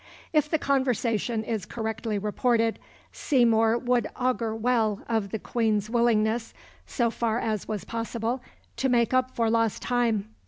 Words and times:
If 0.33 0.49
the 0.49 0.57
conversation 0.57 1.43
is 1.43 1.67
correctly 1.67 2.17
reported, 2.17 2.79
Seymour 3.11 3.77
would 3.77 4.07
augur 4.15 4.55
well 4.55 5.03
of 5.07 5.29
the 5.29 5.37
Queen's 5.37 5.91
willingness, 5.91 6.55
so 6.87 7.11
far 7.11 7.39
as 7.39 7.67
was 7.67 7.83
possible, 7.83 8.41
to 8.77 8.89
make 8.89 9.13
up 9.13 9.29
for 9.35 9.47
lost 9.51 9.83
time. 9.83 10.33